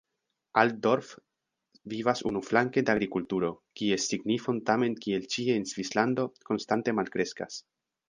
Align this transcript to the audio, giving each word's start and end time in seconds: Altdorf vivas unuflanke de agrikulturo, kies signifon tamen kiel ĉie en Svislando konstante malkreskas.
Altdorf 0.59 1.11
vivas 1.93 2.23
unuflanke 2.31 2.83
de 2.89 2.93
agrikulturo, 2.95 3.53
kies 3.83 4.09
signifon 4.15 4.65
tamen 4.73 4.99
kiel 5.07 5.31
ĉie 5.37 5.63
en 5.63 5.71
Svislando 5.75 6.31
konstante 6.53 7.01
malkreskas. 7.03 7.65